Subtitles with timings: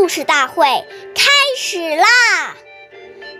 [0.00, 0.64] 故事大会
[1.14, 2.56] 开始啦！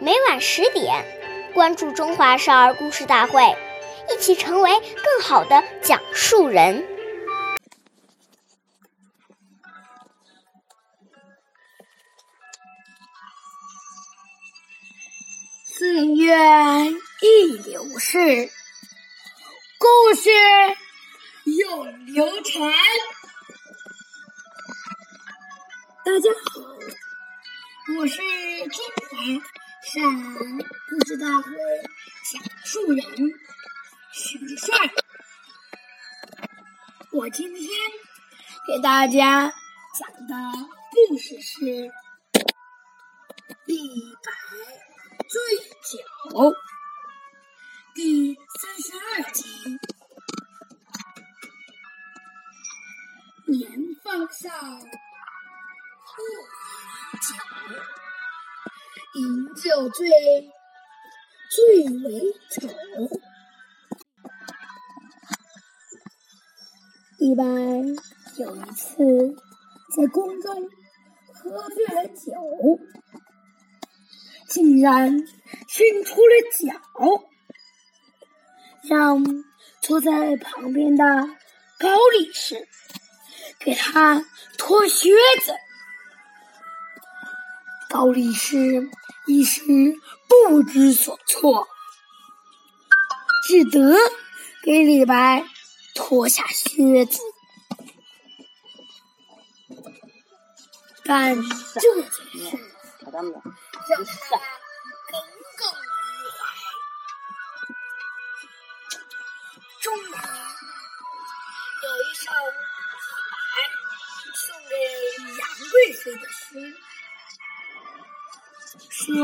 [0.00, 1.04] 每晚十点，
[1.52, 3.42] 关注《中华少儿故事大会》，
[4.10, 4.70] 一起成为
[5.04, 6.82] 更好的讲述人。
[15.78, 16.38] 岁月
[17.20, 18.50] 易流逝，
[19.78, 20.30] 故事
[21.44, 22.72] 永流传。
[26.06, 26.60] 大家好，
[27.98, 28.16] 我是
[28.68, 28.78] 中
[29.10, 29.16] 华
[29.82, 30.38] 少儿
[30.88, 31.50] 故事大会
[32.30, 33.04] 讲述人
[34.12, 34.78] 许帅。
[37.10, 37.68] 我今天
[38.68, 39.52] 给大家
[39.98, 40.36] 讲的
[40.92, 41.64] 故事是
[43.64, 43.76] 《李
[44.22, 44.30] 白
[45.28, 45.42] 醉
[45.82, 45.98] 酒》
[47.96, 49.44] 第三十二集。
[53.48, 53.68] 年
[54.04, 54.48] 方少。
[57.26, 57.34] 酒，
[59.14, 60.08] 饮酒醉，
[61.50, 62.68] 醉为酒。
[67.18, 67.42] 李白
[68.38, 69.02] 有一次
[69.96, 70.70] 在宫中
[71.32, 72.78] 喝醉了酒，
[74.48, 75.10] 竟然
[75.66, 76.80] 伸出了脚，
[78.88, 79.24] 让
[79.80, 81.04] 坐在旁边的
[81.78, 82.68] 高力士
[83.58, 84.24] 给他
[84.56, 85.10] 脱靴
[85.44, 85.52] 子。
[87.88, 88.90] 高力士
[89.26, 89.62] 一时
[90.28, 91.66] 不知所措，
[93.46, 93.96] 只得
[94.62, 95.44] 给李白
[95.94, 97.20] 脱下靴子。
[101.04, 102.58] 但这件事
[103.12, 103.30] 让他
[105.08, 105.14] 耿
[105.56, 106.38] 耿于怀。
[109.80, 110.10] 终于
[111.82, 112.98] 有一首李
[113.30, 113.34] 白
[114.34, 114.74] 送给
[115.38, 115.40] 杨
[115.70, 116.76] 贵妃的诗。
[118.78, 119.14] 说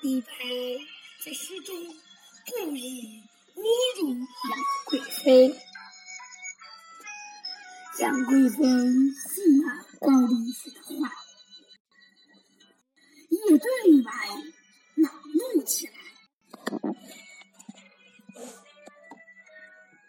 [0.00, 0.28] 李白
[1.24, 1.76] 在诗中
[2.46, 3.22] 故意
[3.54, 3.62] 侮
[4.00, 5.54] 辱杨贵妃，
[7.98, 11.12] 杨贵妃信了高力士的话，
[13.28, 14.10] 也对李白
[14.96, 15.92] 恼怒起来。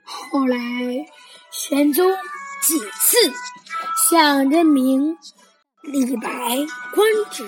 [0.05, 0.57] 后来
[1.51, 2.09] 玄宗
[2.63, 3.17] 几次
[4.09, 5.17] 想任命
[5.83, 6.29] 李白
[6.93, 7.45] 官职。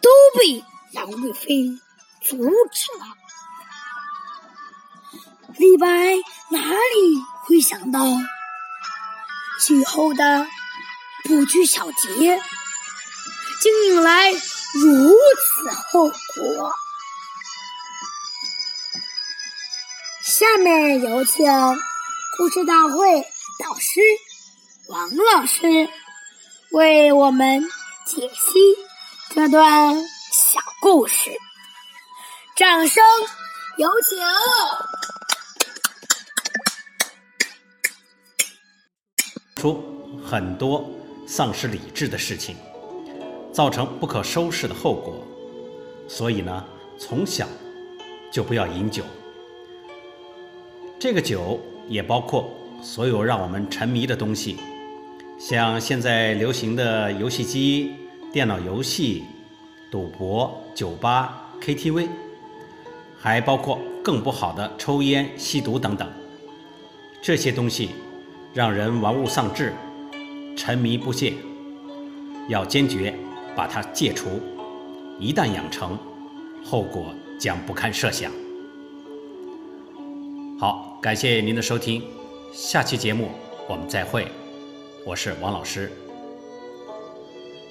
[0.00, 1.78] 都被杨贵妃
[2.22, 3.06] 阻止了。
[5.56, 5.86] 李白
[6.50, 8.04] 哪里会想到，
[9.60, 10.46] 最后的
[11.24, 12.40] 不拘小节，
[13.60, 16.74] 竟引来如此后果？
[20.22, 21.46] 下面有请
[22.36, 23.22] 故事大会
[23.58, 24.00] 导师
[24.88, 25.88] 王老师
[26.72, 27.66] 为我们
[28.04, 28.76] 解析。
[29.30, 29.94] 这段
[30.32, 31.30] 小故事，
[32.56, 33.02] 掌声
[33.76, 34.18] 有请。
[39.56, 40.88] 出很多
[41.26, 42.56] 丧失理智的事情，
[43.52, 45.22] 造成不可收拾的后果。
[46.08, 46.64] 所以呢，
[46.98, 47.46] 从小
[48.32, 49.04] 就不要饮酒。
[50.98, 52.50] 这个酒也包括
[52.82, 54.58] 所有让我们沉迷的东西，
[55.38, 57.94] 像现在流行的游戏机。
[58.36, 59.24] 电脑游戏、
[59.90, 62.06] 赌博、酒吧、KTV，
[63.18, 66.06] 还包括更不好的抽烟、吸毒等等。
[67.22, 67.92] 这些东西
[68.52, 69.72] 让人玩物丧志、
[70.54, 71.32] 沉迷不懈，
[72.50, 73.14] 要坚决
[73.56, 74.38] 把它戒除。
[75.18, 75.98] 一旦养成，
[76.62, 78.30] 后果将不堪设想。
[80.60, 82.02] 好，感谢您的收听，
[82.52, 83.30] 下期节目
[83.66, 84.30] 我们再会。
[85.06, 85.90] 我是王老师。